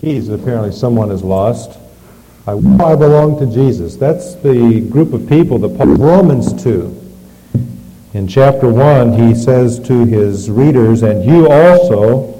[0.00, 1.78] keys apparently someone has lost.
[2.46, 3.96] I, I belong to Jesus.
[3.96, 7.02] That's the group of people that Paul, Romans 2.
[8.14, 12.32] In chapter 1, he says to his readers, And you also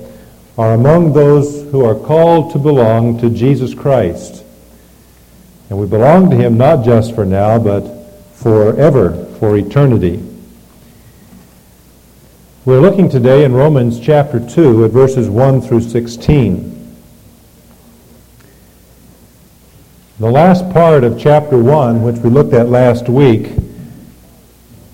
[0.58, 4.44] are among those who are called to belong to Jesus Christ.
[5.70, 7.88] And we belong to him not just for now, but
[8.34, 10.22] forever, for eternity.
[12.64, 16.81] We're looking today in Romans chapter 2 at verses 1 through 16.
[20.22, 23.54] The last part of chapter 1, which we looked at last week,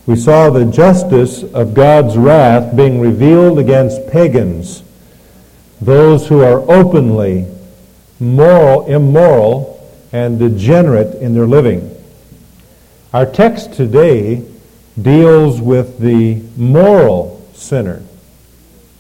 [0.07, 4.83] we saw the justice of God's wrath being revealed against pagans,
[5.83, 7.47] those who are openly
[8.19, 11.95] moral, immoral and degenerate in their living.
[13.13, 14.43] Our text today
[15.03, 18.03] deals with the moral sinner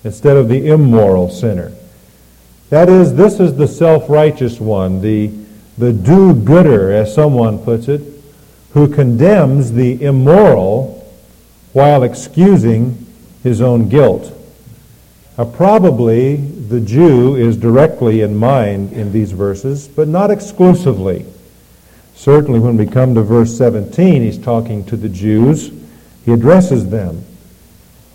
[0.04, 1.72] instead of the immoral sinner.
[2.68, 5.47] That is, this is the self-righteous one, the,
[5.78, 8.02] the do-gooder, as someone puts it,
[8.72, 10.94] who condemns the immoral
[11.72, 13.06] while excusing
[13.42, 14.32] his own guilt.
[15.36, 21.24] Now, probably the Jew is directly in mind in these verses, but not exclusively.
[22.16, 25.70] Certainly, when we come to verse 17, he's talking to the Jews.
[26.24, 27.24] He addresses them.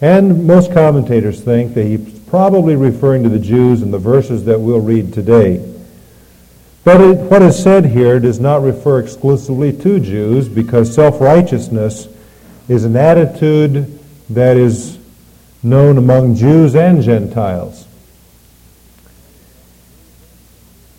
[0.01, 4.59] And most commentators think that he's probably referring to the Jews in the verses that
[4.59, 5.72] we'll read today.
[6.83, 12.07] But it, what is said here does not refer exclusively to Jews because self-righteousness
[12.67, 14.97] is an attitude that is
[15.61, 17.87] known among Jews and Gentiles.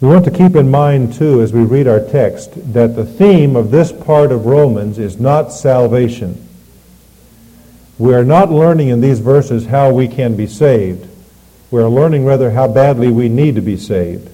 [0.00, 3.56] We want to keep in mind, too, as we read our text, that the theme
[3.56, 6.46] of this part of Romans is not salvation.
[7.98, 11.08] We are not learning in these verses how we can be saved.
[11.70, 14.30] We are learning rather how badly we need to be saved.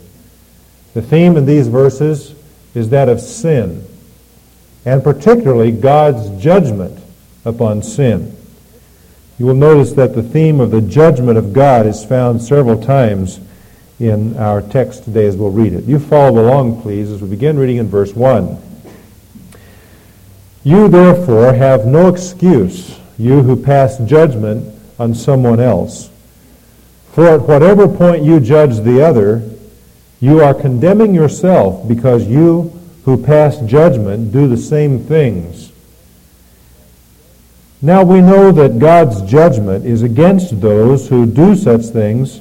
[0.95, 2.35] The theme in these verses
[2.75, 3.87] is that of sin,
[4.85, 6.99] and particularly God's judgment
[7.45, 8.37] upon sin.
[9.39, 13.41] You will notice that the theme of the judgment of God is found several times
[13.99, 15.85] in our text today as we'll read it.
[15.85, 18.59] You follow along, please, as we begin reading in verse 1.
[20.63, 26.11] You therefore have no excuse, you who pass judgment on someone else.
[27.13, 29.50] For at whatever point you judge the other,
[30.21, 35.73] you are condemning yourself because you who pass judgment do the same things.
[37.83, 42.41] Now we know that God's judgment is against those who do such things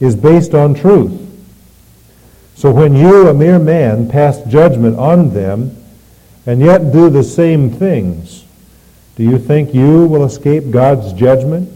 [0.00, 1.28] is based on truth.
[2.56, 5.76] So when you, a mere man, pass judgment on them
[6.44, 8.44] and yet do the same things,
[9.14, 11.70] do you think you will escape God's judgment?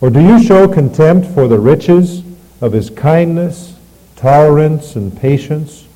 [0.00, 2.22] Or do you show contempt for the riches
[2.60, 3.77] of his kindness,
[4.18, 5.86] tolerance, and patience,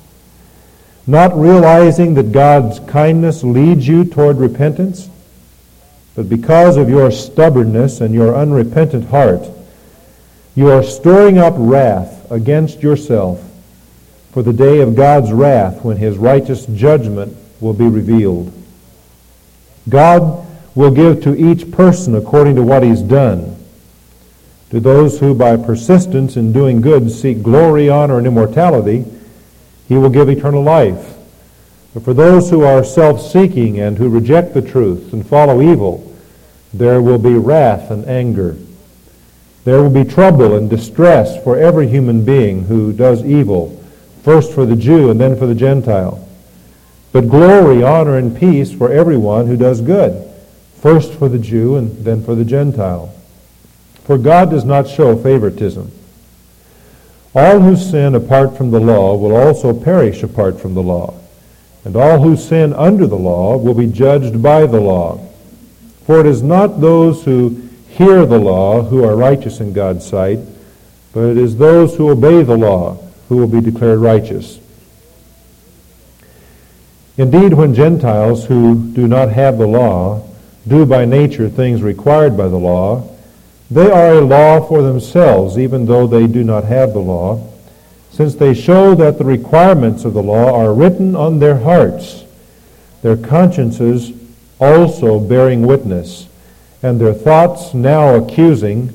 [1.05, 5.09] not realizing that God's kindness leads you toward repentance?
[6.15, 9.45] But because of your stubbornness and your unrepentant heart,
[10.55, 13.43] you are storing up wrath against yourself
[14.31, 18.53] for the day of God's wrath when his righteous judgment will be revealed.
[19.89, 20.45] God
[20.75, 23.62] will give to each person according to what he's done.
[24.73, 29.05] To those who by persistence in doing good seek glory, honor, and immortality,
[29.87, 31.13] he will give eternal life.
[31.93, 36.11] But for those who are self-seeking and who reject the truth and follow evil,
[36.73, 38.57] there will be wrath and anger.
[39.63, 43.79] There will be trouble and distress for every human being who does evil,
[44.23, 46.27] first for the Jew and then for the Gentile.
[47.11, 50.27] But glory, honor, and peace for everyone who does good,
[50.81, 53.13] first for the Jew and then for the Gentile.
[54.03, 55.91] For God does not show favoritism.
[57.35, 61.15] All who sin apart from the law will also perish apart from the law
[61.85, 65.17] and all who sin under the law will be judged by the law.
[66.05, 70.39] For it is not those who hear the law who are righteous in God's sight,
[71.13, 72.97] but it is those who obey the law
[73.27, 74.59] who will be declared righteous.
[77.17, 80.27] Indeed, when Gentiles who do not have the law
[80.67, 83.07] do by nature things required by the law,
[83.73, 87.49] they are a law for themselves, even though they do not have the law
[88.13, 92.23] since they show that the requirements of the law are written on their hearts,
[93.01, 94.11] their consciences
[94.59, 96.27] also bearing witness,
[96.83, 98.93] and their thoughts now accusing,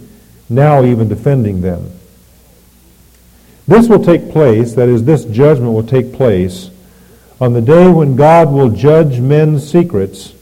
[0.49, 1.91] now even defending them.
[3.67, 6.71] This will take place, that is, this judgment will take place
[7.41, 10.33] on the day when God will judge men's secrets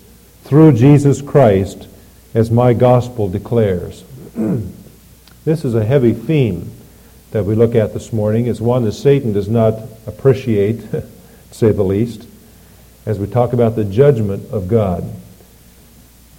[0.45, 1.89] through Jesus Christ,
[2.35, 4.05] as my gospel declares.
[5.47, 6.71] this is a heavy theme
[7.31, 11.05] that we look at this morning It's one that Satan does not appreciate, to
[11.51, 12.27] say the least,
[13.07, 15.11] as we talk about the judgment of God.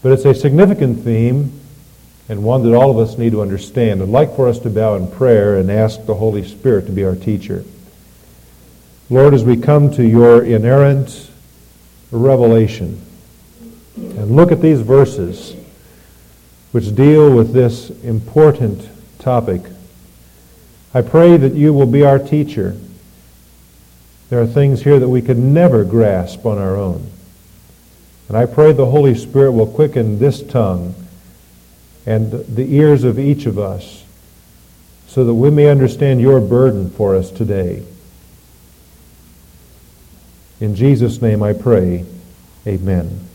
[0.04, 1.60] But it's a significant theme
[2.30, 4.02] and one that all of us need to understand.
[4.02, 7.04] I'd like for us to bow in prayer and ask the Holy Spirit to be
[7.04, 7.64] our teacher.
[9.10, 11.32] Lord, as we come to your inerrant
[12.12, 13.02] revelation
[13.96, 15.56] and look at these verses
[16.72, 19.62] which deal with this important topic,
[20.94, 22.76] I pray that you will be our teacher.
[24.30, 27.10] There are things here that we could never grasp on our own.
[28.28, 30.96] And I pray the Holy Spirit will quicken this tongue
[32.06, 34.04] and the ears of each of us
[35.08, 37.84] so that we may understand your burden for us today.
[40.60, 42.06] In Jesus' name I pray.
[42.66, 43.27] Amen.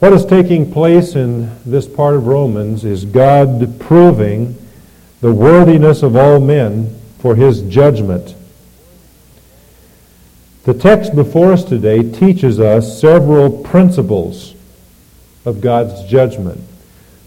[0.00, 4.56] What is taking place in this part of Romans is God proving
[5.20, 8.34] the worthiness of all men for his judgment.
[10.64, 14.54] The text before us today teaches us several principles
[15.44, 16.62] of God's judgment.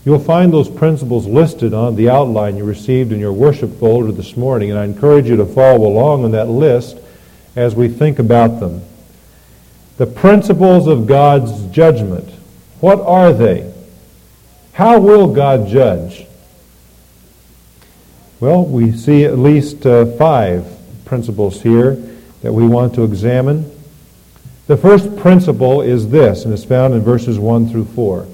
[0.04, 4.36] You'll find those principles listed on the outline you received in your worship folder this
[4.36, 6.98] morning, and I encourage you to follow along on that list
[7.56, 8.82] as we think about them.
[9.98, 12.40] The principles of God's judgment.
[12.84, 13.72] What are they?
[14.74, 16.28] How will God judge?
[18.42, 20.68] Well, we see at least uh, five
[21.06, 21.92] principles here
[22.42, 23.72] that we want to examine.
[24.68, 28.28] The first principle is this, and it's found in verses 1 through 4.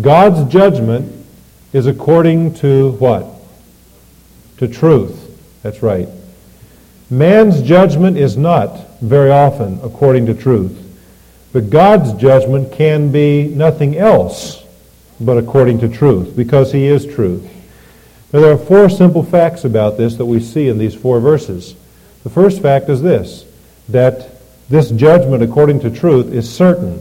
[0.00, 1.26] God's judgment
[1.74, 3.26] is according to what?
[4.56, 5.60] To truth.
[5.62, 6.08] That's right.
[7.10, 10.89] Man's judgment is not very often according to truth.
[11.52, 14.64] But God's judgment can be nothing else
[15.20, 17.44] but according to truth, because he is truth.
[18.32, 21.74] Now, there are four simple facts about this that we see in these four verses.
[22.22, 23.44] The first fact is this,
[23.88, 27.00] that this judgment according to truth is certain.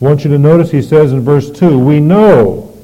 [0.00, 2.76] I want you to notice he says in verse 2, we know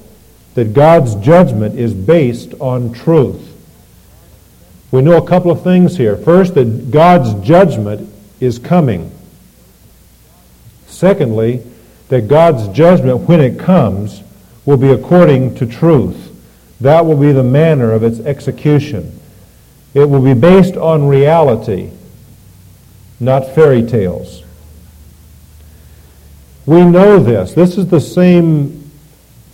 [0.55, 3.55] that God's judgment is based on truth.
[4.91, 6.17] We know a couple of things here.
[6.17, 8.11] First, that God's judgment
[8.41, 9.16] is coming.
[10.97, 11.63] Secondly,
[12.09, 14.23] that God's judgment, when it comes,
[14.65, 16.35] will be according to truth.
[16.81, 19.21] That will be the manner of its execution.
[19.93, 21.91] It will be based on reality,
[23.21, 24.43] not fairy tales.
[26.65, 27.53] We know this.
[27.53, 28.91] This is the same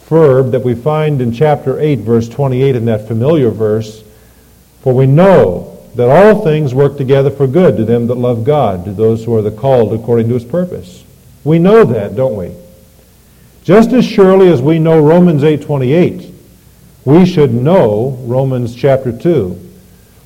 [0.05, 4.05] verb that we find in chapter 8, verse 28 in that familiar verse.
[4.83, 8.85] For we know that all things work together for good to them that love God,
[8.85, 11.03] to those who are the called according to his purpose.
[11.45, 12.53] We know that, don't we?
[13.65, 16.33] Just as surely as we know Romans 8:28,
[17.05, 19.57] we should know Romans chapter 2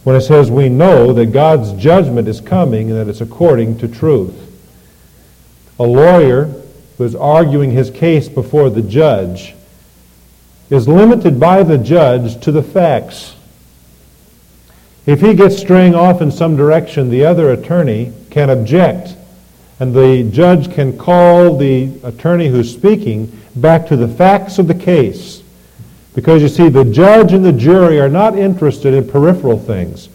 [0.05, 3.89] when it says we know that God's judgment is coming and that it's according to
[3.89, 4.35] truth.
[5.79, 6.51] A lawyer
[6.97, 9.55] who is arguing his case before the judge
[10.71, 13.35] is limited by the judge to the facts.
[15.05, 19.15] If he gets straying off in some direction, the other attorney can object
[19.79, 23.27] and the judge can call the attorney who's speaking
[23.57, 25.43] back to the facts of the case.
[26.15, 30.09] Because you see, the judge and the jury are not interested in peripheral things.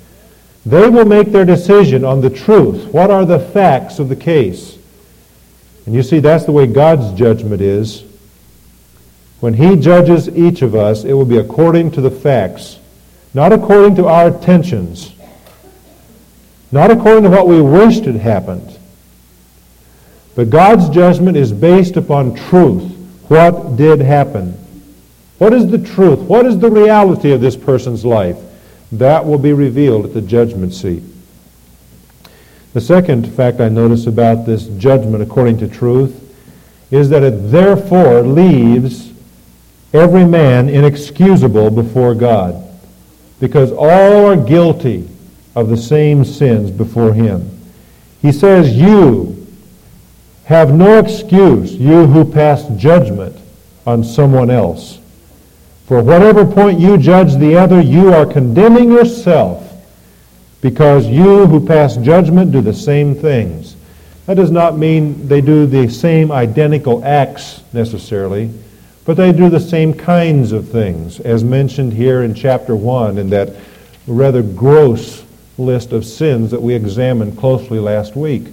[0.65, 2.91] They will make their decision on the truth.
[2.91, 4.77] What are the facts of the case?
[5.85, 8.03] And you see, that's the way God's judgment is.
[9.41, 12.79] When He judges each of us, it will be according to the facts,
[13.33, 15.13] not according to our intentions,
[16.71, 18.77] not according to what we wished had happened.
[20.35, 22.83] But God's judgment is based upon truth.
[23.27, 24.51] What did happen?
[25.37, 26.19] What is the truth?
[26.19, 28.37] What is the reality of this person's life?
[28.91, 31.03] That will be revealed at the judgment seat.
[32.73, 36.17] The second fact I notice about this judgment according to truth
[36.89, 39.11] is that it therefore leaves
[39.93, 42.63] every man inexcusable before God
[43.39, 45.07] because all are guilty
[45.55, 47.49] of the same sins before him.
[48.21, 49.30] He says, You,
[50.51, 53.37] have no excuse, you who pass judgment
[53.87, 54.99] on someone else.
[55.87, 59.71] For whatever point you judge the other, you are condemning yourself
[60.59, 63.77] because you who pass judgment do the same things.
[64.25, 68.51] That does not mean they do the same identical acts necessarily,
[69.05, 73.29] but they do the same kinds of things, as mentioned here in chapter 1 in
[73.29, 73.55] that
[74.05, 75.23] rather gross
[75.57, 78.47] list of sins that we examined closely last week.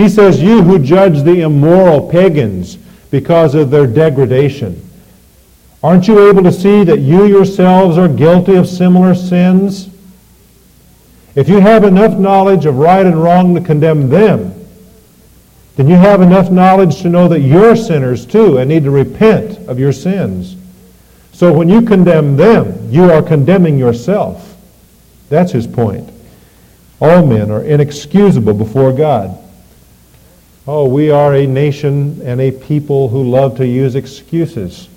[0.00, 2.76] He says, You who judge the immoral pagans
[3.10, 4.82] because of their degradation.
[5.82, 9.90] Aren't you able to see that you yourselves are guilty of similar sins?
[11.34, 14.54] If you have enough knowledge of right and wrong to condemn them,
[15.76, 19.68] then you have enough knowledge to know that you're sinners too and need to repent
[19.68, 20.56] of your sins.
[21.32, 24.56] So when you condemn them, you are condemning yourself.
[25.28, 26.10] That's his point.
[27.02, 29.36] All men are inexcusable before God.
[30.66, 34.88] Oh, we are a nation and a people who love to use excuses.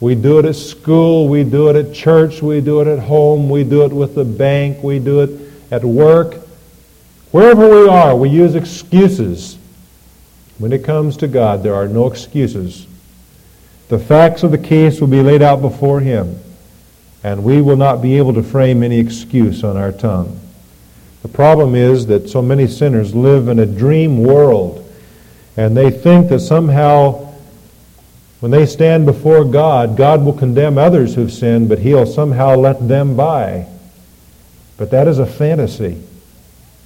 [0.00, 3.50] We do it at school, we do it at church, we do it at home,
[3.50, 6.36] we do it with the bank, we do it at work.
[7.32, 9.58] Wherever we are, we use excuses.
[10.56, 12.86] When it comes to God, there are no excuses.
[13.88, 16.38] The facts of the case will be laid out before Him,
[17.22, 20.40] and we will not be able to frame any excuse on our tongue.
[21.22, 24.84] The problem is that so many sinners live in a dream world,
[25.56, 27.28] and they think that somehow
[28.40, 32.86] when they stand before God, God will condemn others who've sinned, but He'll somehow let
[32.86, 33.66] them by.
[34.76, 36.00] But that is a fantasy.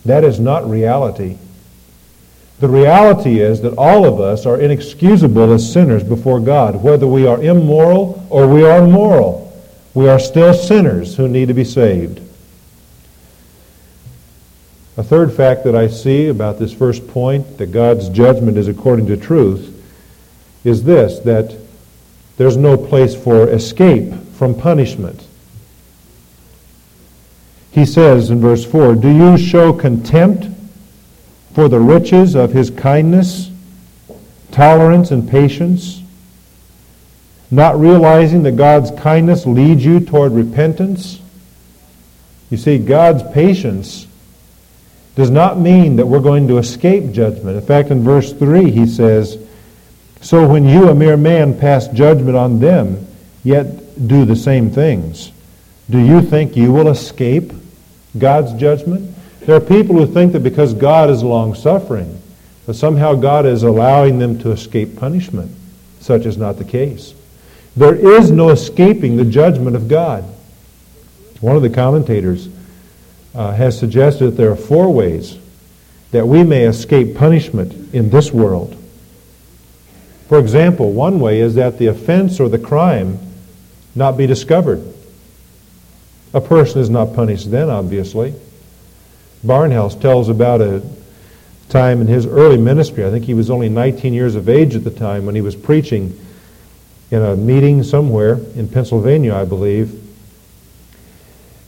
[0.07, 1.37] That is not reality.
[2.59, 7.27] The reality is that all of us are inexcusable as sinners before God, whether we
[7.27, 9.53] are immoral or we are moral.
[9.93, 12.22] We are still sinners who need to be saved.
[14.97, 19.07] A third fact that I see about this first point, that God's judgment is according
[19.07, 19.71] to truth,
[20.65, 21.57] is this that
[22.37, 25.27] there's no place for escape from punishment.
[27.71, 30.47] He says in verse 4 Do you show contempt
[31.55, 33.51] for the riches of his kindness,
[34.51, 36.03] tolerance, and patience,
[37.51, 41.19] not realizing that God's kindness leads you toward repentance?
[42.51, 44.07] You see, God's patience
[45.15, 47.57] does not mean that we're going to escape judgment.
[47.57, 49.39] In fact, in verse 3, he says,
[50.21, 53.07] so when you, a mere man, pass judgment on them,
[53.43, 55.33] yet do the same things,
[55.91, 57.53] do you think you will escape
[58.17, 59.15] God's judgment?
[59.41, 62.23] There are people who think that because God is long-suffering,
[62.67, 65.51] that somehow God is allowing them to escape punishment.
[66.01, 67.15] Such is not the case.
[67.77, 70.25] There is no escaping the judgment of God.
[71.41, 72.49] One of the commentators
[73.35, 75.39] uh, has suggested that there are four ways
[76.11, 78.77] that we may escape punishment in this world.
[80.29, 83.19] For example, one way is that the offense or the crime
[83.95, 84.83] not be discovered.
[86.35, 88.35] A person is not punished then, obviously.
[89.45, 90.83] Barnhouse tells about a
[91.69, 93.05] time in his early ministry.
[93.05, 95.57] I think he was only 19 years of age at the time when he was
[95.57, 96.19] preaching
[97.11, 100.02] in a meeting somewhere in Pennsylvania, I believe.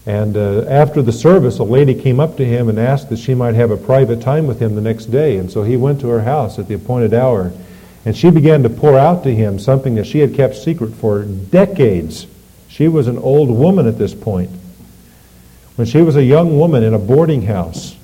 [0.07, 3.35] And uh, after the service, a lady came up to him and asked that she
[3.35, 5.39] might have a private time with him the next day.
[5.39, 7.53] And so he went to her house at the appointed hour.
[8.05, 11.25] And she began to pour out to him something that she had kept secret for
[11.25, 12.27] decades.
[12.69, 14.51] She was an old woman at this point.
[15.77, 17.97] When she was a young woman in a boarding house,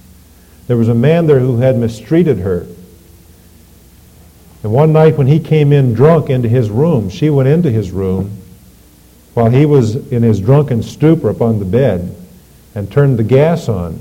[0.69, 2.67] there was a man there who had mistreated her.
[4.63, 7.91] And one night when he came in drunk into his room, she went into his
[7.91, 8.40] room
[9.41, 12.15] while he was in his drunken stupor upon the bed
[12.75, 13.99] and turned the gas on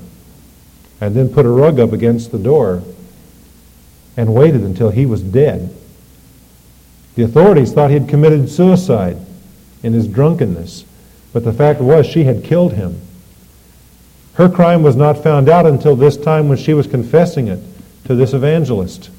[1.00, 2.84] and then put a rug up against the door
[4.18, 5.74] and waited until he was dead.
[7.16, 9.16] The authorities thought he had committed suicide
[9.82, 10.84] in his drunkenness,
[11.32, 13.00] but the fact was she had killed him.
[14.34, 17.62] Her crime was not found out until this time when she was confessing it
[18.04, 19.10] to this evangelist.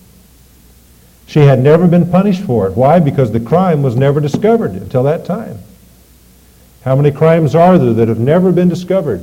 [1.26, 2.76] She had never been punished for it.
[2.76, 3.00] Why?
[3.00, 5.60] Because the crime was never discovered until that time.
[6.82, 9.22] How many crimes are there that have never been discovered?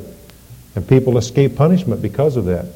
[0.75, 2.67] And people escape punishment because of that.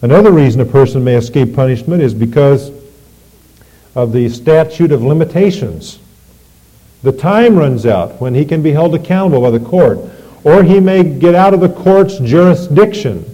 [0.00, 2.72] Another reason a person may escape punishment is because
[3.94, 5.98] of the statute of limitations.
[7.02, 9.98] The time runs out when he can be held accountable by the court,
[10.42, 13.26] or he may get out of the court's jurisdiction.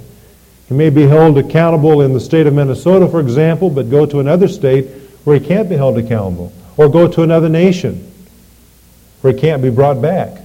[0.69, 4.19] He may be held accountable in the state of Minnesota, for example, but go to
[4.19, 4.89] another state
[5.23, 8.09] where he can't be held accountable, or go to another nation
[9.21, 10.41] where he can't be brought back.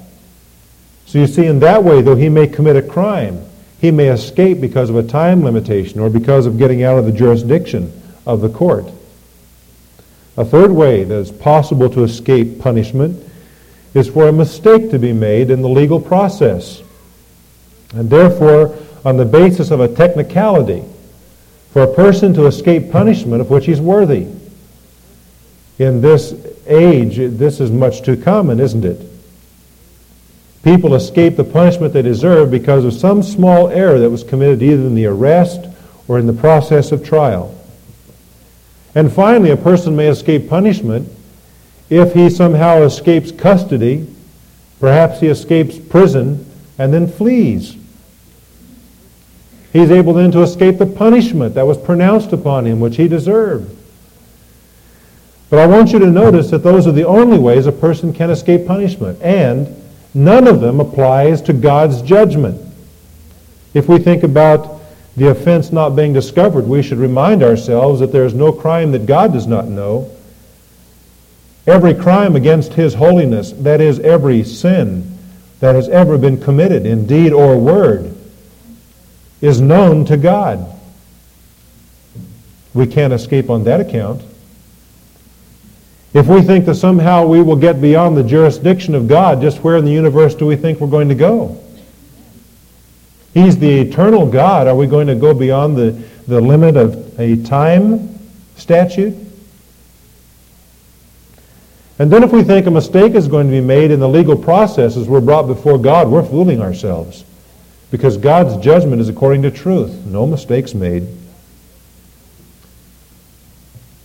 [1.05, 3.45] So you see, in that way, though he may commit a crime,
[3.79, 7.11] he may escape because of a time limitation or because of getting out of the
[7.11, 7.91] jurisdiction
[8.25, 8.85] of the court.
[10.37, 13.29] A third way that is possible to escape punishment
[13.93, 16.81] is for a mistake to be made in the legal process.
[17.93, 18.75] And therefore,
[19.05, 20.83] on the basis of a technicality,
[21.73, 24.27] for a person to escape punishment of which he's worthy.
[25.83, 26.33] In this
[26.65, 29.05] age, this is much too common, isn't it?
[30.63, 34.83] People escape the punishment they deserve because of some small error that was committed either
[34.83, 35.67] in the arrest
[36.07, 37.53] or in the process of trial.
[38.95, 41.09] And finally, a person may escape punishment
[41.89, 44.07] If he somehow escapes custody,
[44.79, 47.75] perhaps he escapes prison and then flees.
[49.73, 53.82] He's able then to escape the punishment that was pronounced upon him, which he deserved.
[55.49, 58.29] But I want you to notice that those are the only ways a person can
[58.29, 59.21] escape punishment.
[59.21, 59.81] And
[60.13, 62.59] none of them applies to God's judgment.
[63.73, 64.81] If we think about
[65.15, 69.05] the offense not being discovered, we should remind ourselves that there is no crime that
[69.05, 70.09] God does not know.
[71.67, 75.17] Every crime against His holiness, that is, every sin
[75.59, 78.15] that has ever been committed in deed or word,
[79.39, 80.65] is known to God.
[82.73, 84.23] We can't escape on that account.
[86.13, 89.77] If we think that somehow we will get beyond the jurisdiction of God, just where
[89.77, 91.59] in the universe do we think we're going to go?
[93.33, 94.67] He's the eternal God.
[94.67, 95.91] Are we going to go beyond the,
[96.27, 98.19] the limit of a time
[98.55, 99.17] statute?
[101.97, 104.35] And then if we think a mistake is going to be made in the legal
[104.35, 107.23] process as we're brought before God, we're fooling ourselves.
[107.89, 110.05] Because God's judgment is according to truth.
[110.05, 111.07] No mistakes made.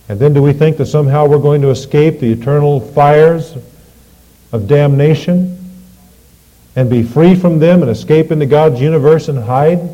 [0.09, 3.55] And then do we think that somehow we're going to escape the eternal fires
[4.51, 5.55] of damnation
[6.75, 9.87] and be free from them and escape into God's universe and hide?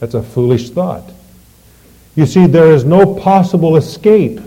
[0.00, 1.10] That's a foolish thought.
[2.14, 4.38] You see, there is no possible escape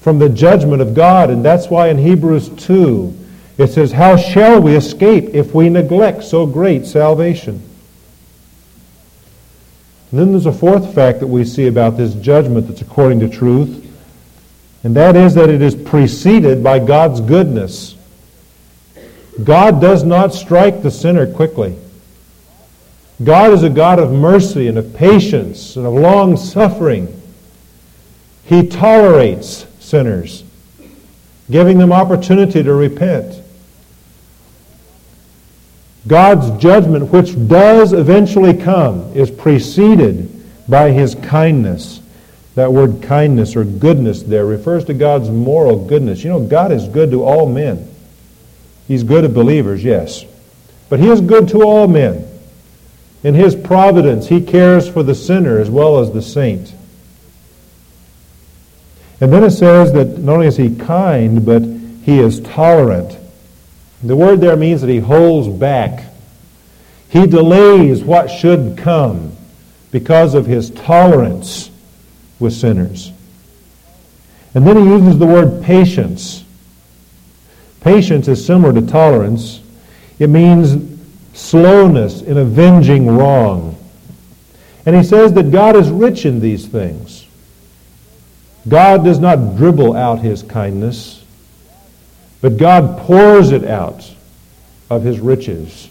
[0.00, 3.16] from the judgment of God, and that's why in Hebrews 2
[3.58, 7.62] it says, How shall we escape if we neglect so great salvation?
[10.10, 13.28] And then there's a fourth fact that we see about this judgment that's according to
[13.28, 13.86] truth,
[14.82, 17.96] and that is that it is preceded by God's goodness.
[19.44, 21.76] God does not strike the sinner quickly.
[23.22, 27.20] God is a God of mercy and of patience and of long suffering.
[28.44, 30.42] He tolerates sinners,
[31.50, 33.39] giving them opportunity to repent.
[36.06, 40.30] God's judgment, which does eventually come, is preceded
[40.68, 42.00] by his kindness.
[42.54, 46.24] That word kindness or goodness there refers to God's moral goodness.
[46.24, 47.88] You know, God is good to all men.
[48.88, 50.24] He's good to believers, yes.
[50.88, 52.26] But he is good to all men.
[53.22, 56.74] In his providence, he cares for the sinner as well as the saint.
[59.20, 63.19] And then it says that not only is he kind, but he is tolerant.
[64.02, 66.04] The word there means that he holds back.
[67.08, 69.32] He delays what should come
[69.90, 71.70] because of his tolerance
[72.38, 73.12] with sinners.
[74.54, 76.44] And then he uses the word patience.
[77.80, 79.60] Patience is similar to tolerance.
[80.18, 80.98] It means
[81.34, 83.76] slowness in avenging wrong.
[84.86, 87.26] And he says that God is rich in these things.
[88.68, 91.19] God does not dribble out his kindness.
[92.40, 94.14] But God pours it out
[94.88, 95.88] of his riches.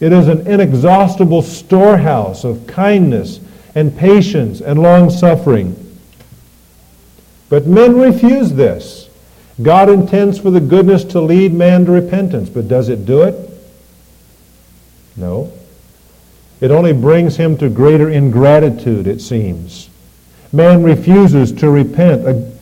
[0.00, 3.40] It is an inexhaustible storehouse of kindness
[3.74, 5.80] and patience and long suffering.
[7.48, 9.08] But men refuse this.
[9.62, 13.36] God intends for the goodness to lead man to repentance, but does it do it?
[15.16, 15.52] No.
[16.60, 19.90] It only brings him to greater ingratitude, it seems.
[20.52, 22.52] Man refuses to repent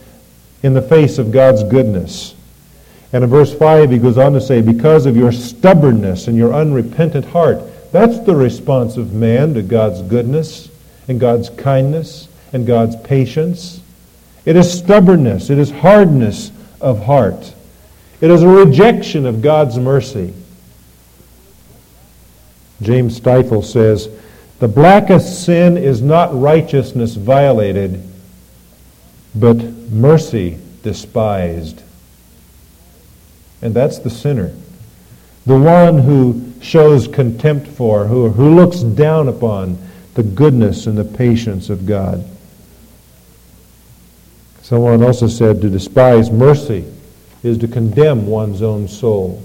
[0.63, 2.35] in the face of God's goodness.
[3.13, 6.55] And in verse 5, he goes on to say, Because of your stubbornness and your
[6.55, 7.61] unrepentant heart.
[7.93, 10.71] That's the response of man to God's goodness
[11.09, 13.83] and God's kindness and God's patience.
[14.47, 15.51] It is stubbornness.
[15.51, 17.55] It is hardness of heart.
[18.23, 20.33] It is a rejection of God's mercy.
[22.81, 24.09] James Stifler says,
[24.59, 28.03] The blackest sin is not righteousness violated,
[29.35, 31.83] but mercy despised
[33.63, 34.53] and that's the sinner.
[35.47, 39.79] The one who shows contempt for, who, who looks down upon
[40.15, 42.25] the goodness and the patience of God.
[44.61, 46.85] Someone also said to despise mercy
[47.43, 49.43] is to condemn one's own soul.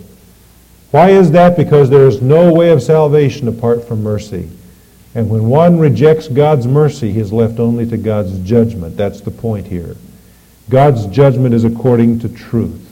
[0.91, 1.58] Why is that?
[1.58, 4.49] Because there is no way of salvation apart from mercy.
[5.15, 8.95] And when one rejects God's mercy, he is left only to God's judgment.
[8.95, 9.95] That's the point here.
[10.69, 12.87] God's judgment is according to truth.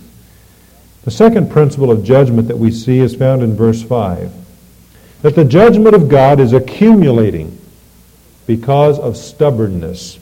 [1.05, 4.31] The second principle of judgment that we see is found in verse 5
[5.21, 7.57] that the judgment of God is accumulating
[8.47, 10.19] because of stubbornness.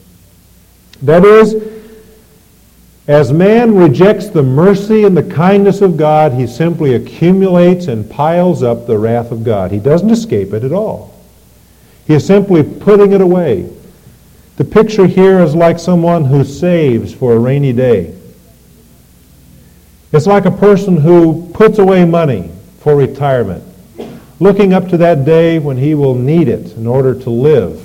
[1.02, 1.54] That is,
[3.06, 8.62] as man rejects the mercy and the kindness of God, he simply accumulates and piles
[8.62, 9.72] up the wrath of God.
[9.72, 11.14] He doesn't escape it at all.
[12.06, 13.70] He is simply putting it away.
[14.56, 18.14] The picture here is like someone who saves for a rainy day.
[20.14, 22.48] It's like a person who puts away money
[22.78, 23.64] for retirement,
[24.38, 27.84] looking up to that day when he will need it in order to live.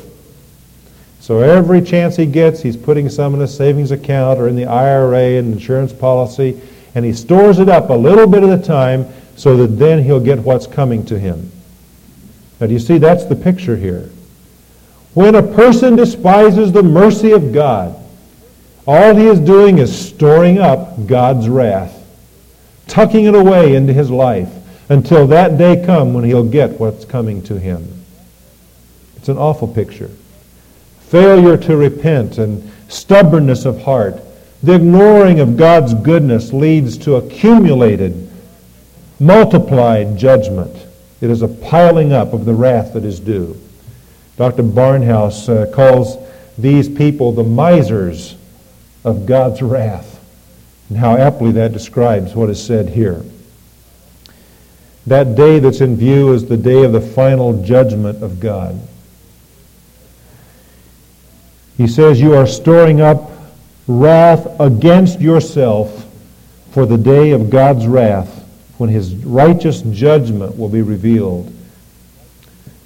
[1.19, 4.67] So every chance he gets, he's putting some in a savings account or in the
[4.67, 6.61] IRA and insurance policy,
[6.93, 10.19] and he stores it up a little bit at a time so that then he'll
[10.19, 11.51] get what's coming to him.
[12.61, 14.07] Now, do you see that's the picture here?
[15.15, 17.99] When a person despises the mercy of God,
[18.85, 21.98] all he is doing is storing up God's wrath,
[22.89, 24.49] tucking it away into his life
[24.89, 28.03] until that day come when he'll get what's coming to him.
[29.15, 30.09] It's an awful picture.
[31.01, 34.19] Failure to repent and stubbornness of heart,
[34.63, 38.29] the ignoring of God's goodness leads to accumulated,
[39.19, 40.75] multiplied judgment.
[41.21, 43.59] It is a piling up of the wrath that is due.
[44.37, 44.63] Dr.
[44.63, 46.17] Barnhouse uh, calls
[46.57, 48.35] these people the misers
[49.03, 50.18] of God's wrath.
[50.89, 53.23] And how aptly that describes what is said here.
[55.07, 58.79] That day that's in view is the day of the final judgment of God.
[61.77, 63.31] He says, You are storing up
[63.87, 66.05] wrath against yourself
[66.71, 68.35] for the day of God's wrath
[68.77, 71.53] when his righteous judgment will be revealed.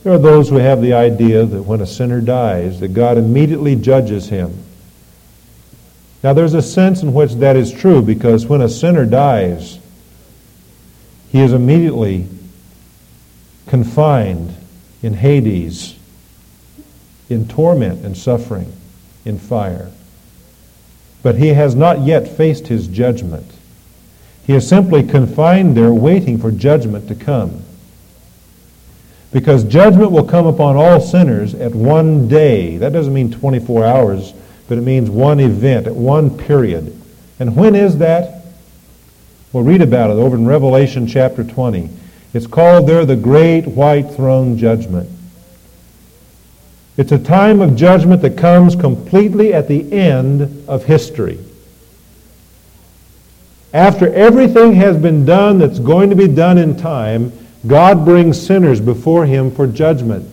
[0.03, 3.75] There are those who have the idea that when a sinner dies, that God immediately
[3.75, 4.57] judges him.
[6.23, 9.77] Now, there's a sense in which that is true because when a sinner dies,
[11.29, 12.27] he is immediately
[13.67, 14.55] confined
[15.01, 15.99] in Hades,
[17.29, 18.71] in torment and suffering,
[19.25, 19.91] in fire.
[21.23, 23.51] But he has not yet faced his judgment.
[24.45, 27.63] He is simply confined there waiting for judgment to come.
[29.31, 32.77] Because judgment will come upon all sinners at one day.
[32.77, 34.33] That doesn't mean 24 hours,
[34.67, 36.99] but it means one event at one period.
[37.39, 38.43] And when is that?
[39.51, 41.89] We'll read about it over in Revelation chapter 20.
[42.33, 45.09] It's called there the Great White Throne Judgment.
[46.97, 51.39] It's a time of judgment that comes completely at the end of history.
[53.73, 57.31] After everything has been done that's going to be done in time,
[57.65, 60.29] God brings sinners before him for judgment.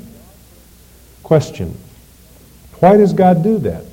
[1.22, 1.76] Question.
[2.80, 3.84] Why does God do that?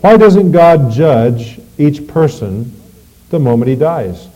[0.00, 2.72] Why doesn't God judge each person
[3.30, 4.28] the moment he dies?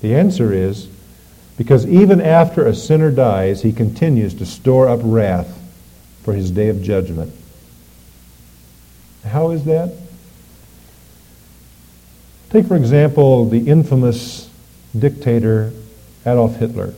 [0.00, 0.88] The answer is
[1.58, 5.58] because even after a sinner dies, he continues to store up wrath
[6.22, 7.32] for his day of judgment.
[9.24, 9.92] How is that?
[12.50, 14.48] Take, for example, the infamous
[14.98, 15.72] dictator
[16.24, 16.94] Adolf Hitler.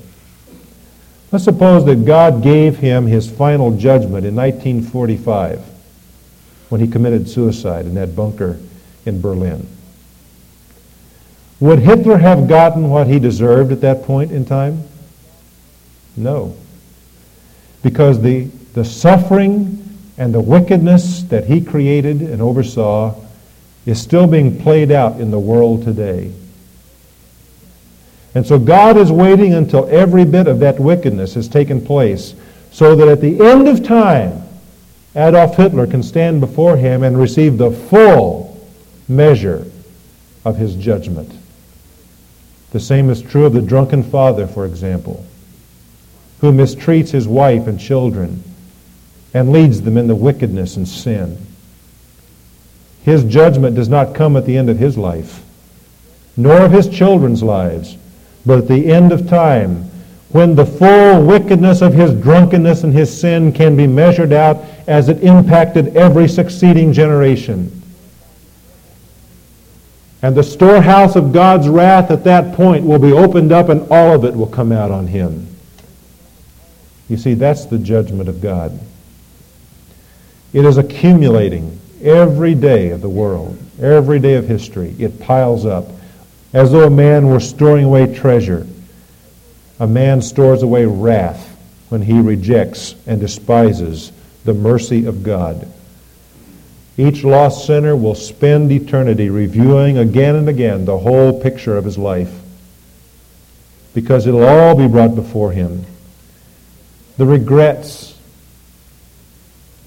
[1.30, 5.71] Let's suppose that God gave him his final judgment in 1945
[6.72, 8.58] when he committed suicide in that bunker
[9.04, 9.68] in Berlin.
[11.60, 14.82] Would Hitler have gotten what he deserved at that point in time?
[16.16, 16.56] No.
[17.82, 23.20] Because the, the suffering and the wickedness that he created and oversaw
[23.84, 26.32] is still being played out in the world today.
[28.34, 32.34] And so God is waiting until every bit of that wickedness has taken place
[32.70, 34.42] so that at the end of time,
[35.14, 38.58] Adolf Hitler can stand before him and receive the full
[39.08, 39.66] measure
[40.44, 41.30] of his judgment.
[42.70, 45.26] The same is true of the drunken father, for example,
[46.40, 48.42] who mistreats his wife and children
[49.34, 51.38] and leads them in the wickedness and sin.
[53.04, 55.42] His judgment does not come at the end of his life,
[56.36, 57.98] nor of his children's lives,
[58.46, 59.90] but at the end of time,
[60.32, 65.08] when the full wickedness of his drunkenness and his sin can be measured out as
[65.08, 67.82] it impacted every succeeding generation.
[70.22, 74.14] And the storehouse of God's wrath at that point will be opened up and all
[74.14, 75.48] of it will come out on him.
[77.08, 78.78] You see, that's the judgment of God.
[80.52, 84.94] It is accumulating every day of the world, every day of history.
[84.98, 85.88] It piles up
[86.52, 88.66] as though a man were storing away treasure.
[89.80, 91.48] A man stores away wrath
[91.88, 94.12] when he rejects and despises
[94.44, 95.68] the mercy of God.
[96.96, 101.96] Each lost sinner will spend eternity reviewing again and again the whole picture of his
[101.98, 102.32] life
[103.94, 105.84] because it'll all be brought before him.
[107.18, 108.16] The regrets,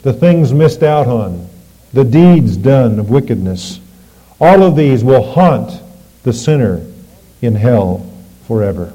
[0.04, 1.50] the things missed out on,
[1.94, 3.80] the deeds done of wickedness,
[4.40, 5.82] all of these will haunt
[6.24, 6.86] the sinner
[7.42, 8.12] in hell
[8.48, 8.94] forever.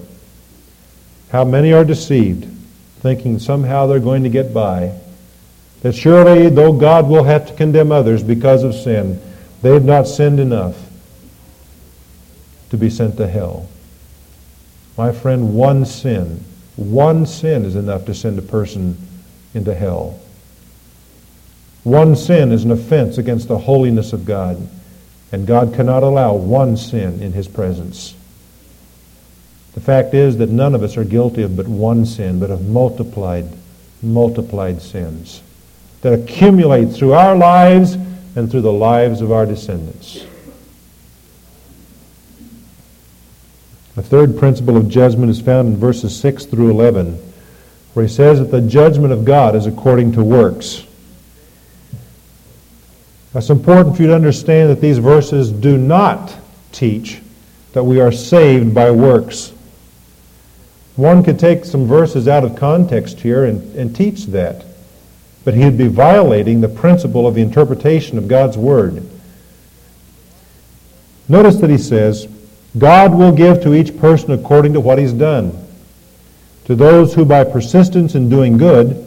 [1.30, 2.46] How many are deceived,
[3.00, 4.92] thinking somehow they're going to get by.
[5.82, 9.20] That surely, though God will have to condemn others because of sin,
[9.62, 10.76] They have not sinned enough
[12.70, 13.68] to be sent to hell.
[14.96, 16.44] My friend, one sin,
[16.76, 18.96] one sin is enough to send a person
[19.54, 20.18] into hell.
[21.84, 24.68] One sin is an offense against the holiness of God,
[25.32, 28.14] and God cannot allow one sin in his presence.
[29.74, 32.68] The fact is that none of us are guilty of but one sin, but of
[32.68, 33.46] multiplied,
[34.02, 35.42] multiplied sins
[36.00, 37.94] that accumulate through our lives
[38.37, 40.24] and through the lives of our descendants.
[43.96, 47.18] The third principle of judgment is found in verses 6 through 11,
[47.92, 50.85] where he says that the judgment of God is according to works.
[53.35, 56.35] It's important for you to understand that these verses do not
[56.72, 57.20] teach
[57.72, 59.52] that we are saved by works.
[61.00, 64.66] One could take some verses out of context here and, and teach that,
[65.46, 69.02] but he would be violating the principle of the interpretation of God's Word.
[71.26, 72.28] Notice that he says,
[72.76, 75.66] God will give to each person according to what he's done.
[76.66, 79.06] To those who by persistence in doing good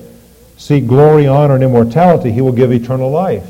[0.57, 3.45] seek glory, honor, and immortality, he will give eternal life.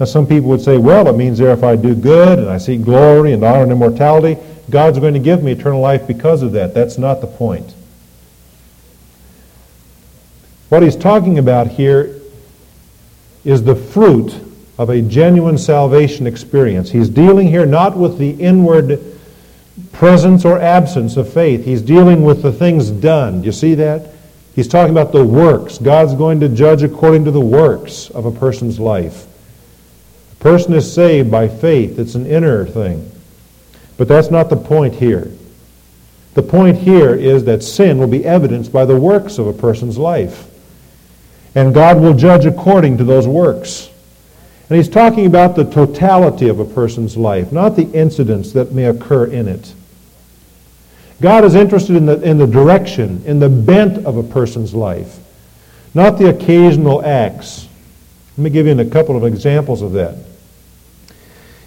[0.00, 2.56] Now some people would say, well, it means there if I do good and I
[2.56, 4.38] seek glory and honor and immortality,
[4.70, 6.72] God's going to give me eternal life because of that.
[6.72, 7.74] That's not the point.
[10.70, 12.18] What he's talking about here
[13.44, 14.40] is the fruit
[14.78, 16.90] of a genuine salvation experience.
[16.90, 19.04] He's dealing here not with the inward
[19.92, 21.66] presence or absence of faith.
[21.66, 23.42] He's dealing with the things done.
[23.42, 24.14] Do you see that?
[24.54, 25.76] He's talking about the works.
[25.76, 29.26] God's going to judge according to the works of a person's life.
[30.40, 31.98] Person is saved by faith.
[31.98, 33.10] It's an inner thing.
[33.96, 35.30] But that's not the point here.
[36.34, 39.98] The point here is that sin will be evidenced by the works of a person's
[39.98, 40.46] life.
[41.54, 43.90] And God will judge according to those works.
[44.68, 48.84] And he's talking about the totality of a person's life, not the incidents that may
[48.84, 49.74] occur in it.
[51.20, 55.18] God is interested in the, in the direction, in the bent of a person's life,
[55.92, 57.68] not the occasional acts.
[58.38, 60.29] Let me give you a couple of examples of that.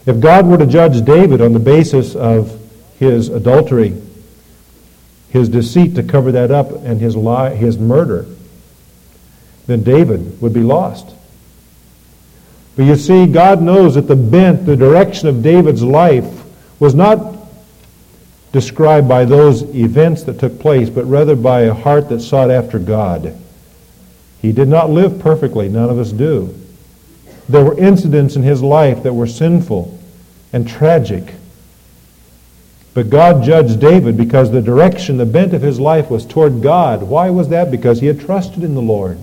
[0.05, 2.59] If God were to judge David on the basis of
[2.99, 4.01] his adultery,
[5.29, 8.25] his deceit to cover that up, and his lie, his murder,
[9.65, 11.15] then David would be lost.
[12.75, 16.43] But you see, God knows that the bent, the direction of David's life
[16.79, 17.33] was not
[18.51, 22.77] described by those events that took place, but rather by a heart that sought after
[22.77, 23.37] God.
[24.41, 25.69] He did not live perfectly.
[25.69, 26.53] None of us do.
[27.47, 29.92] There were incidents in his life that were sinful
[30.53, 31.33] and tragic.
[32.93, 37.01] But God judged David because the direction, the bent of his life was toward God.
[37.01, 37.71] Why was that?
[37.71, 39.17] Because he had trusted in the Lord.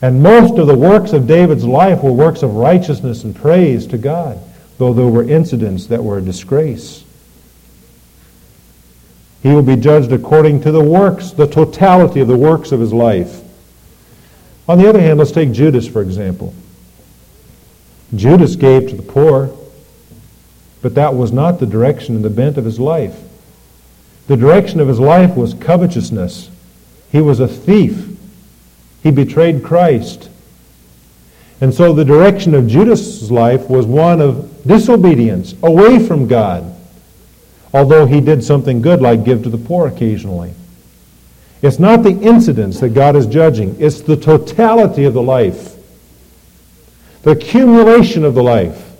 [0.00, 3.98] And most of the works of David's life were works of righteousness and praise to
[3.98, 4.38] God,
[4.78, 7.04] though there were incidents that were a disgrace.
[9.42, 12.92] He will be judged according to the works, the totality of the works of his
[12.92, 13.40] life.
[14.68, 16.54] On the other hand, let's take Judas, for example.
[18.16, 19.50] Judas gave to the poor,
[20.82, 23.18] but that was not the direction and the bent of his life.
[24.26, 26.50] The direction of his life was covetousness.
[27.12, 28.18] He was a thief.
[29.02, 30.30] He betrayed Christ.
[31.60, 36.74] And so the direction of Judas' life was one of disobedience, away from God,
[37.72, 40.54] although he did something good like give to the poor occasionally.
[41.62, 45.73] It's not the incidents that God is judging, it's the totality of the life,
[47.24, 48.92] the accumulation of the life.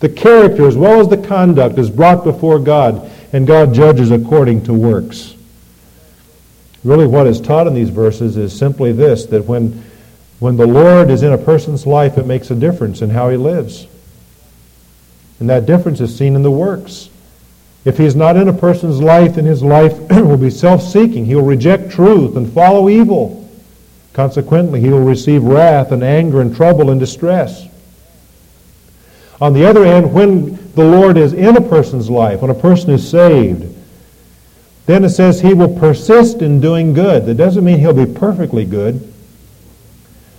[0.00, 4.64] The character as well as the conduct is brought before God, and God judges according
[4.64, 5.34] to works.
[6.84, 9.84] Really, what is taught in these verses is simply this that when,
[10.38, 13.36] when the Lord is in a person's life, it makes a difference in how he
[13.36, 13.88] lives.
[15.40, 17.10] And that difference is seen in the works.
[17.84, 21.24] If he's not in a person's life, then his life will be self-seeking.
[21.24, 23.45] He will reject truth and follow evil.
[24.16, 27.68] Consequently, he will receive wrath and anger and trouble and distress.
[29.42, 32.92] On the other hand, when the Lord is in a person's life, when a person
[32.92, 33.76] is saved,
[34.86, 37.26] then it says he will persist in doing good.
[37.26, 39.12] That doesn't mean he'll be perfectly good,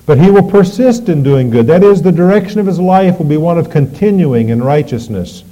[0.07, 1.67] but he will persist in doing good.
[1.67, 5.43] That is, the direction of his life will be one of continuing in righteousness,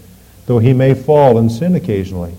[0.48, 2.34] though he may fall and sin occasionally.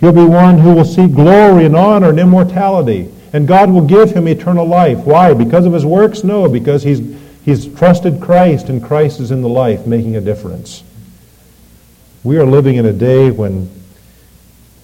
[0.00, 4.10] He'll be one who will seek glory and honor and immortality, and God will give
[4.10, 4.98] him eternal life.
[4.98, 5.34] Why?
[5.34, 6.24] Because of his works?
[6.24, 7.00] No, because he's,
[7.44, 10.82] he's trusted Christ, and Christ is in the life, making a difference.
[12.24, 13.70] We are living in a day when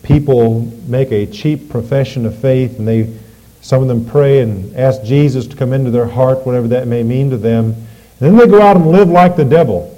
[0.02, 3.18] people make a cheap profession of faith and they
[3.62, 7.04] some of them pray and ask Jesus to come into their heart, whatever that may
[7.04, 7.66] mean to them.
[7.66, 7.86] And
[8.18, 9.88] Then they go out and live like the devil.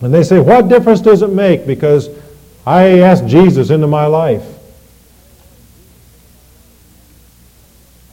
[0.00, 2.10] And they say, what difference does it make because
[2.66, 4.44] I asked Jesus into my life?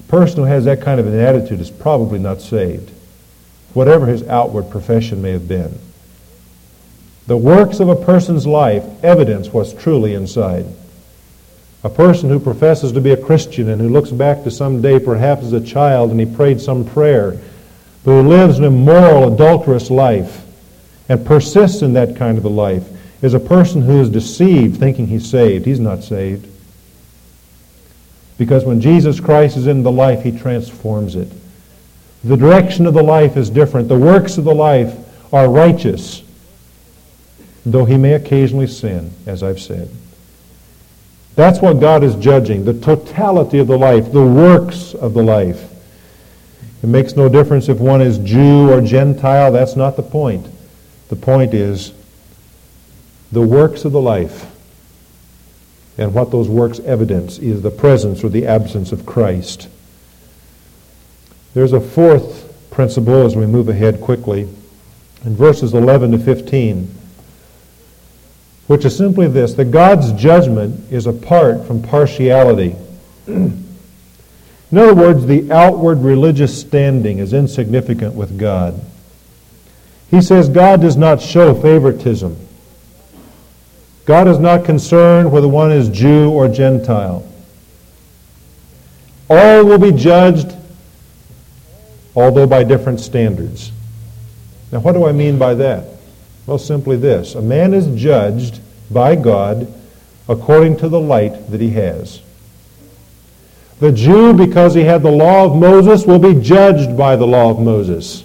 [0.07, 2.91] Person who has that kind of an attitude is probably not saved,
[3.73, 5.77] whatever his outward profession may have been.
[7.27, 10.65] The works of a person's life evidence what's truly inside.
[11.83, 14.99] A person who professes to be a Christian and who looks back to some day,
[14.99, 17.37] perhaps as a child, and he prayed some prayer,
[18.03, 20.45] but who lives an immoral, adulterous life
[21.09, 22.87] and persists in that kind of a life,
[23.21, 25.65] is a person who is deceived thinking he's saved.
[25.65, 26.47] He's not saved.
[28.37, 31.29] Because when Jesus Christ is in the life, he transforms it.
[32.23, 33.87] The direction of the life is different.
[33.87, 34.95] The works of the life
[35.33, 36.23] are righteous
[37.71, 39.89] though he may occasionally sin, as I've said.
[41.35, 45.71] That's what God is judging, the totality of the life, the works of the life.
[46.81, 49.51] It makes no difference if one is Jew or Gentile.
[49.51, 50.47] That's not the point.
[51.09, 51.93] The point is
[53.31, 54.45] the works of the life.
[55.97, 59.67] And what those works evidence is the presence or the absence of Christ.
[61.53, 64.47] There's a fourth principle as we move ahead quickly.
[65.25, 66.93] In verses 11 to 15,
[68.67, 72.75] which is simply this that God's judgment is apart from partiality.
[73.27, 78.79] In other words, the outward religious standing is insignificant with God.
[80.11, 82.46] He says God does not show favoritism.
[84.07, 87.27] God is not concerned whether one is Jew or Gentile.
[89.29, 90.55] All will be judged,
[92.15, 93.73] although by different standards.
[94.71, 95.85] Now, what do I mean by that?
[96.45, 97.35] Well, simply this.
[97.35, 99.71] A man is judged by God
[100.29, 102.21] according to the light that he has.
[103.81, 107.51] The Jew, because he had the law of Moses, will be judged by the law
[107.51, 108.23] of Moses.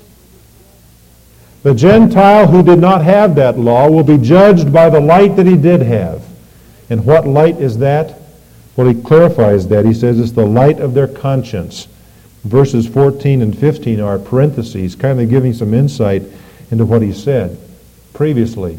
[1.62, 5.46] The Gentile who did not have that law will be judged by the light that
[5.46, 6.24] he did have.
[6.90, 8.18] And what light is that?
[8.76, 9.84] Well, he clarifies that.
[9.84, 11.86] He says it's the light of their conscience.
[12.42, 16.22] Verses 14 and 15 are parentheses, kind of giving some insight
[16.72, 17.56] into what he said
[18.12, 18.78] previously.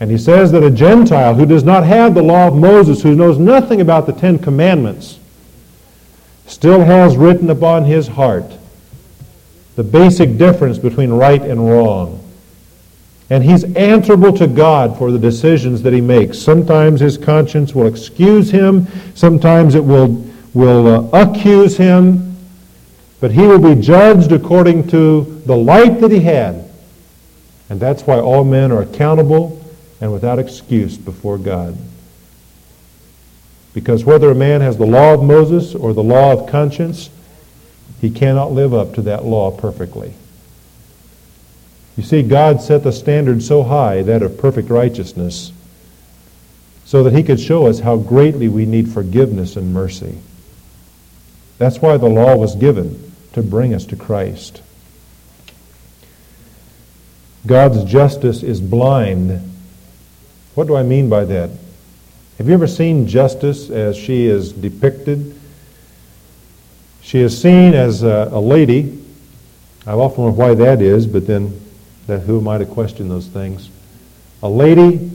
[0.00, 3.14] And he says that a Gentile who does not have the law of Moses, who
[3.14, 5.18] knows nothing about the Ten Commandments,
[6.46, 8.50] still has written upon his heart
[9.76, 12.22] the basic difference between right and wrong.
[13.28, 16.38] And he's answerable to God for the decisions that he makes.
[16.38, 22.36] Sometimes his conscience will excuse him, sometimes it will, will uh, accuse him,
[23.20, 26.68] but he will be judged according to the light that he had.
[27.68, 29.60] And that's why all men are accountable
[30.00, 31.76] and without excuse before God.
[33.74, 37.10] Because whether a man has the law of Moses or the law of conscience,
[38.00, 40.14] he cannot live up to that law perfectly.
[41.96, 45.52] You see, God set the standard so high, that of perfect righteousness,
[46.84, 50.18] so that he could show us how greatly we need forgiveness and mercy.
[51.58, 54.62] That's why the law was given, to bring us to Christ.
[57.46, 59.52] God's justice is blind
[60.56, 61.50] what do I mean by that?
[62.38, 65.35] Have you ever seen justice as she is depicted?
[67.06, 69.00] She is seen as a, a lady.
[69.86, 71.60] I've often wondered why that is, but then
[72.08, 73.70] that who am I to question those things?
[74.42, 75.08] A lady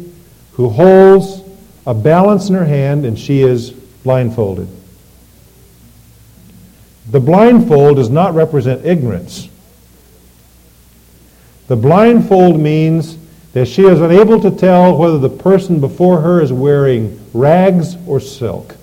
[0.53, 1.41] who holds
[1.85, 4.69] a balance in her hand and she is blindfolded.
[7.09, 9.49] The blindfold does not represent ignorance.
[11.67, 13.17] The blindfold means
[13.51, 18.21] that she is unable to tell whether the person before her is wearing rags or
[18.21, 18.77] silk,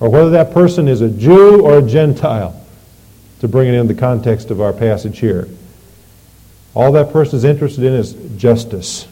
[0.00, 2.56] or whether that person is a Jew or a Gentile,
[3.40, 5.48] to bring it in the context of our passage here.
[6.74, 9.08] All that person is interested in is justice.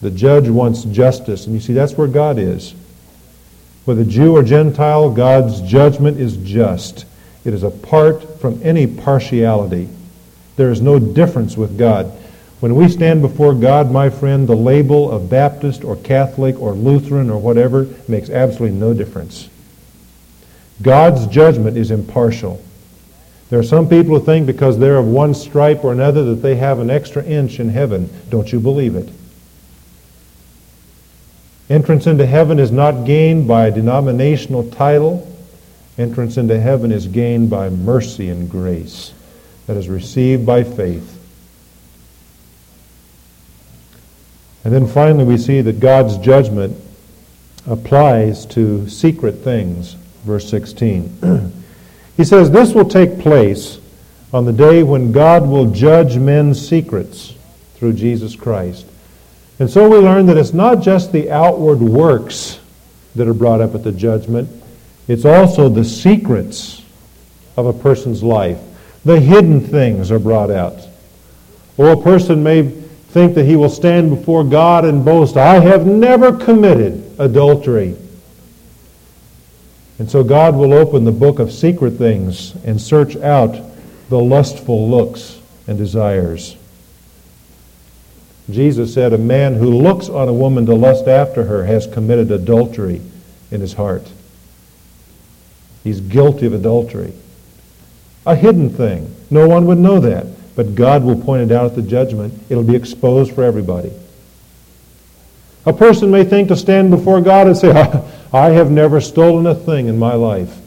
[0.00, 2.74] The judge wants justice, and you see, that's where God is.
[3.84, 7.06] Whether Jew or Gentile, God's judgment is just.
[7.44, 9.88] It is apart from any partiality.
[10.56, 12.06] There is no difference with God.
[12.60, 17.30] When we stand before God, my friend, the label of Baptist or Catholic or Lutheran
[17.30, 19.48] or whatever makes absolutely no difference.
[20.82, 22.62] God's judgment is impartial.
[23.50, 26.56] There are some people who think because they're of one stripe or another that they
[26.56, 28.10] have an extra inch in heaven.
[28.28, 29.08] Don't you believe it?
[31.70, 35.26] Entrance into heaven is not gained by a denominational title.
[35.98, 39.12] Entrance into heaven is gained by mercy and grace
[39.66, 41.14] that is received by faith.
[44.64, 46.76] And then finally, we see that God's judgment
[47.66, 49.96] applies to secret things.
[50.28, 51.52] Verse 16.
[52.18, 53.80] he says, This will take place
[54.30, 57.34] on the day when God will judge men's secrets
[57.76, 58.84] through Jesus Christ.
[59.58, 62.60] And so we learn that it's not just the outward works
[63.16, 64.50] that are brought up at the judgment,
[65.08, 66.84] it's also the secrets
[67.56, 68.60] of a person's life.
[69.06, 70.86] The hidden things are brought out.
[71.78, 75.86] Or a person may think that he will stand before God and boast, I have
[75.86, 77.96] never committed adultery.
[79.98, 83.58] And so God will open the book of secret things and search out
[84.08, 86.56] the lustful looks and desires.
[88.50, 92.30] Jesus said, A man who looks on a woman to lust after her has committed
[92.30, 93.02] adultery
[93.50, 94.08] in his heart.
[95.84, 97.12] He's guilty of adultery.
[98.24, 99.14] A hidden thing.
[99.30, 100.26] No one would know that.
[100.54, 102.34] But God will point it out at the judgment.
[102.48, 103.92] It'll be exposed for everybody.
[105.66, 108.02] A person may think to stand before God and say, ah,
[108.32, 110.58] I have never stolen a thing in my life.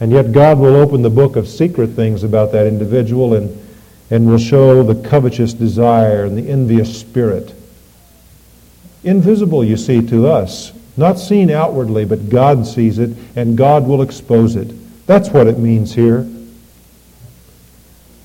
[0.00, 3.66] And yet God will open the book of secret things about that individual and,
[4.10, 7.54] and will show the covetous desire and the envious spirit.
[9.04, 10.72] Invisible, you see, to us.
[10.96, 14.74] Not seen outwardly, but God sees it, and God will expose it.
[15.06, 16.26] That's what it means here.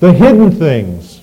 [0.00, 1.20] The hidden things,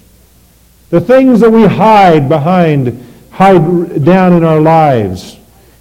[0.90, 5.39] the things that we hide behind, hide down in our lives,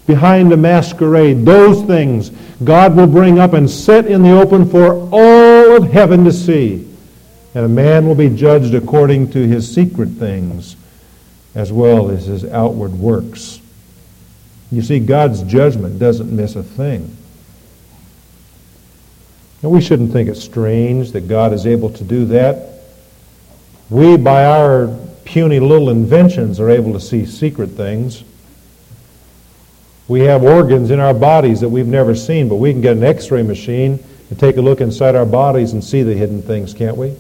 [0.09, 2.31] behind a masquerade, those things
[2.65, 6.85] God will bring up and set in the open for all of heaven to see.
[7.55, 10.77] And a man will be judged according to his secret things
[11.55, 13.61] as well as his outward works.
[14.73, 17.15] You see, God's judgment doesn't miss a thing.
[19.63, 22.81] And we shouldn't think it strange that God is able to do that.
[23.91, 28.25] We, by our puny little inventions, are able to see secret things.
[30.09, 33.05] We have organs in our bodies that we've never seen, but we can get an
[33.05, 36.73] x ray machine and take a look inside our bodies and see the hidden things,
[36.73, 37.15] can't we?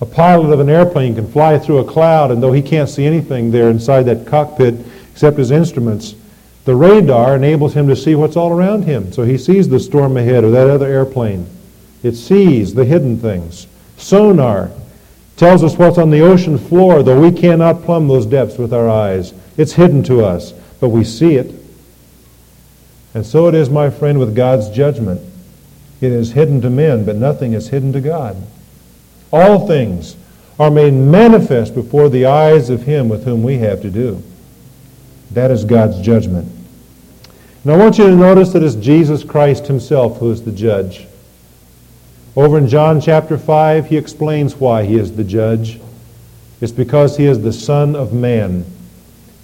[0.00, 3.04] A pilot of an airplane can fly through a cloud, and though he can't see
[3.04, 4.76] anything there inside that cockpit
[5.10, 6.14] except his instruments,
[6.64, 9.12] the radar enables him to see what's all around him.
[9.12, 11.48] So he sees the storm ahead or that other airplane.
[12.04, 13.66] It sees the hidden things.
[13.96, 14.70] Sonar
[15.36, 18.88] tells us what's on the ocean floor, though we cannot plumb those depths with our
[18.88, 19.34] eyes.
[19.56, 21.54] It's hidden to us but we see it.
[23.14, 25.20] And so it is, my friend, with God's judgment.
[26.00, 28.36] It is hidden to men, but nothing is hidden to God.
[29.32, 30.16] All things
[30.58, 34.22] are made manifest before the eyes of him with whom we have to do.
[35.32, 36.50] That is God's judgment.
[37.64, 41.06] And I want you to notice that it's Jesus Christ himself who is the judge.
[42.36, 45.80] Over in John chapter 5, he explains why he is the judge.
[46.60, 48.64] It's because he is the Son of Man.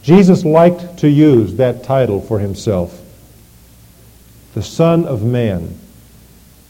[0.04, 3.00] Jesus liked to use that title for himself,
[4.52, 5.78] the Son of Man.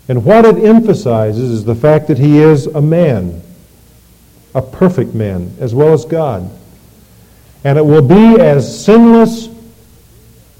[0.08, 3.42] And what it emphasizes is the fact that he is a man,
[4.54, 6.48] a perfect man, as well as God.
[7.64, 9.48] And it will be as sinless,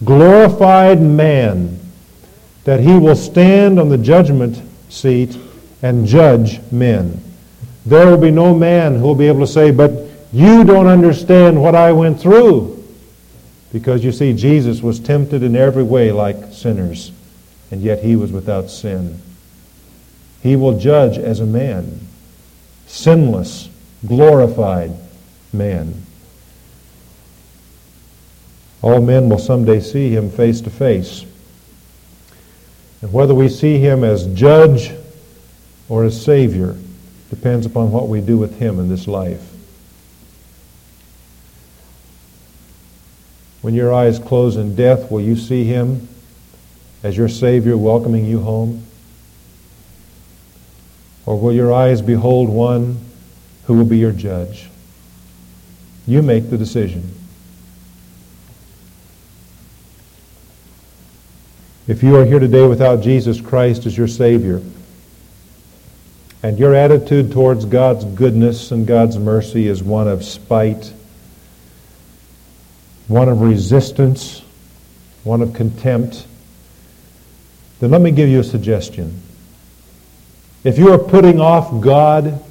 [0.05, 1.79] glorified man
[2.64, 5.39] that he will stand on the judgment seat
[5.83, 7.22] and judge men.
[7.87, 9.93] There will be no man who will be able to say, but
[10.35, 12.85] you don't understand what I went through.
[13.72, 17.12] Because you see, Jesus was tempted in every way like sinners,
[17.70, 19.22] and yet he was without sin.
[20.43, 22.01] He will judge as a man,
[22.89, 23.68] sinless,
[24.05, 24.91] glorified
[25.53, 26.03] man.
[28.82, 31.24] All men will someday see him face to face.
[33.03, 34.91] And whether we see him as judge
[35.89, 36.76] or as Savior
[37.30, 39.53] depends upon what we do with him in this life.
[43.65, 46.07] When your eyes close in death, will you see him
[47.03, 48.85] as your Savior welcoming you home?
[51.25, 52.99] Or will your eyes behold one
[53.65, 54.69] who will be your judge?
[56.07, 57.11] You make the decision.
[61.89, 64.61] If you are here today without Jesus Christ as your Savior,
[66.43, 70.93] and your attitude towards God's goodness and God's mercy is one of spite,
[73.09, 74.42] one of resistance,
[75.24, 76.26] one of contempt,
[77.80, 79.20] then let me give you a suggestion.
[80.62, 82.42] If you are putting off God,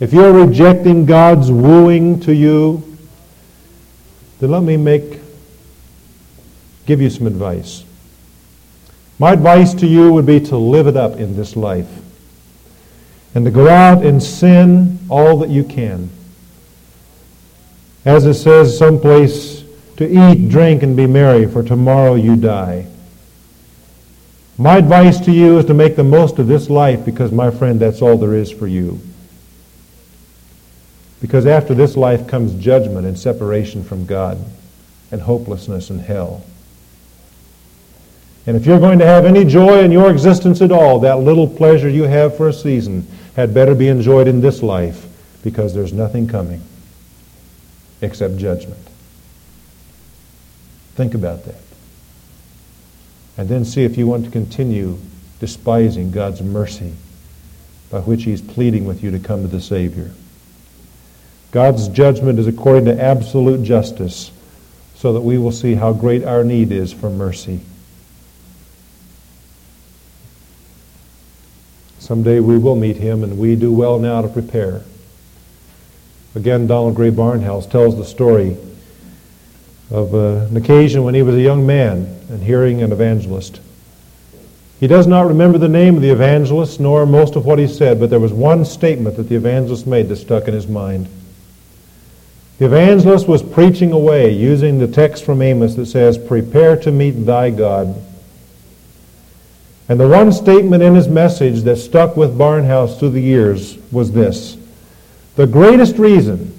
[0.00, 2.96] if you're rejecting God's wooing to you,
[4.40, 5.20] then let me make
[6.86, 7.84] give you some advice.
[9.18, 11.90] My advice to you would be to live it up in this life
[13.34, 16.10] and to go out and sin all that you can
[18.08, 19.62] as it says someplace,
[19.98, 22.86] to eat, drink, and be merry, for tomorrow you die.
[24.56, 27.78] My advice to you is to make the most of this life because, my friend,
[27.78, 28.98] that's all there is for you.
[31.20, 34.42] Because after this life comes judgment and separation from God
[35.12, 36.42] and hopelessness and hell.
[38.46, 41.46] And if you're going to have any joy in your existence at all, that little
[41.46, 43.06] pleasure you have for a season
[43.36, 45.06] had better be enjoyed in this life
[45.42, 46.62] because there's nothing coming
[48.00, 48.86] except judgment.
[50.94, 51.60] Think about that.
[53.36, 54.98] And then see if you want to continue
[55.40, 56.94] despising God's mercy
[57.90, 60.10] by which he's pleading with you to come to the Savior.
[61.50, 64.30] God's judgment is according to absolute justice
[64.96, 67.60] so that we will see how great our need is for mercy.
[72.00, 74.82] Someday we will meet him, and we do well now to prepare.
[76.38, 78.56] Again, Donald Grey Barnhouse tells the story
[79.90, 83.60] of uh, an occasion when he was a young man and hearing an evangelist.
[84.78, 87.98] He does not remember the name of the evangelist nor most of what he said,
[87.98, 91.08] but there was one statement that the evangelist made that stuck in his mind.
[92.60, 97.26] The evangelist was preaching away using the text from Amos that says, Prepare to meet
[97.26, 98.00] thy God.
[99.88, 104.12] And the one statement in his message that stuck with Barnhouse through the years was
[104.12, 104.57] this
[105.38, 106.52] The greatest reason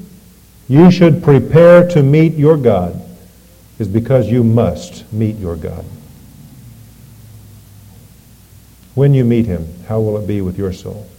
[0.69, 2.97] you should prepare to meet your God
[3.77, 5.83] is because you must meet your God.
[8.95, 11.09] When you meet him, how will it be with your soul?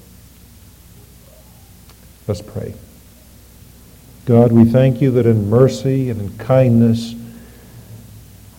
[2.26, 2.72] Let's pray.
[4.24, 7.14] God, we thank you that in mercy and in kindness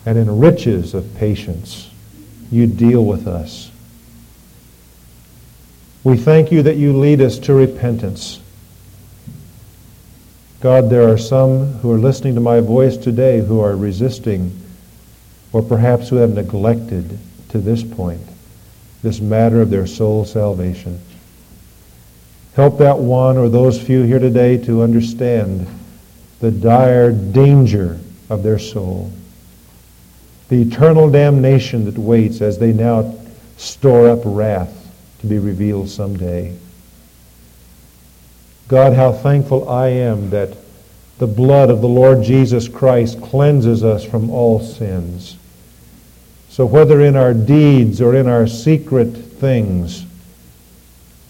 [0.06, 1.90] and in riches of patience,
[2.52, 3.72] you deal with us.
[6.04, 8.40] We thank you that you lead us to repentance
[10.62, 14.56] God, there are some who are listening to my voice today who are resisting
[15.52, 17.18] or perhaps who have neglected
[17.50, 18.22] to this point
[19.02, 21.02] this matter of their soul salvation.
[22.56, 25.66] Help that one or those few here today to understand
[26.40, 28.00] the dire danger
[28.30, 29.12] of their soul,
[30.50, 33.16] the eternal damnation that waits as they now
[33.58, 36.56] store up wrath to be revealed someday.
[38.72, 40.56] God, how thankful I am that
[41.18, 45.38] the blood of the Lord Jesus Christ cleanses us from all sins.
[46.48, 50.06] So whether in our deeds or in our secret things,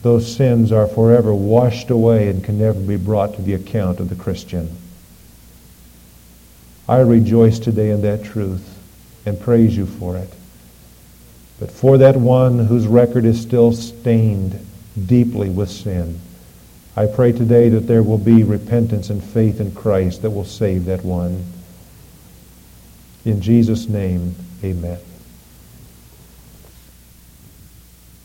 [0.03, 4.09] those sins are forever washed away and can never be brought to the account of
[4.09, 4.77] the Christian.
[6.87, 8.77] I rejoice today in that truth
[9.25, 10.31] and praise you for it.
[11.59, 14.63] But for that one whose record is still stained
[15.07, 16.21] deeply with sin,
[16.95, 20.85] I pray today that there will be repentance and faith in Christ that will save
[20.85, 21.45] that one.
[23.23, 24.99] In Jesus' name, amen.